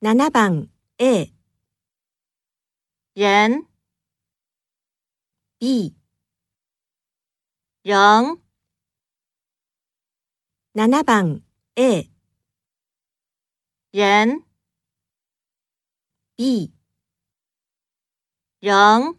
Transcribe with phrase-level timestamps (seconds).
[0.00, 1.34] 7番 A、
[3.16, 3.66] 人、
[5.58, 5.96] B、
[7.82, 8.40] 人、
[10.76, 11.42] 7番
[11.74, 12.08] A、
[13.92, 14.44] 人、
[16.36, 16.72] B、
[18.60, 19.17] 人。